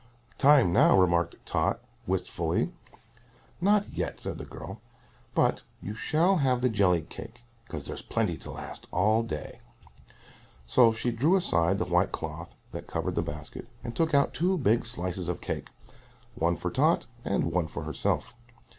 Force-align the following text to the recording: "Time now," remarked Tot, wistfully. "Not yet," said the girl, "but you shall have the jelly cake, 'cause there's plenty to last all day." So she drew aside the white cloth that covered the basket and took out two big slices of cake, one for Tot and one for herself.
"Time 0.39 0.73
now," 0.73 0.99
remarked 0.99 1.35
Tot, 1.45 1.79
wistfully. 2.07 2.73
"Not 3.61 3.87
yet," 3.89 4.19
said 4.19 4.39
the 4.39 4.45
girl, 4.45 4.81
"but 5.35 5.61
you 5.79 5.93
shall 5.93 6.37
have 6.37 6.59
the 6.59 6.69
jelly 6.69 7.03
cake, 7.03 7.43
'cause 7.69 7.85
there's 7.85 8.01
plenty 8.01 8.35
to 8.37 8.49
last 8.49 8.87
all 8.91 9.21
day." 9.21 9.59
So 10.65 10.91
she 10.91 11.11
drew 11.11 11.35
aside 11.35 11.77
the 11.77 11.85
white 11.85 12.11
cloth 12.11 12.55
that 12.71 12.87
covered 12.87 13.13
the 13.13 13.21
basket 13.21 13.67
and 13.83 13.95
took 13.95 14.15
out 14.15 14.33
two 14.33 14.57
big 14.57 14.87
slices 14.87 15.29
of 15.29 15.39
cake, 15.39 15.69
one 16.33 16.57
for 16.57 16.71
Tot 16.71 17.05
and 17.23 17.51
one 17.51 17.67
for 17.67 17.83
herself. 17.83 18.33